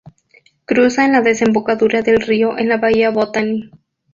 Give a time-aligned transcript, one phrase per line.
[0.65, 3.69] Cruza en la desembocadura del río en la bahía Botany.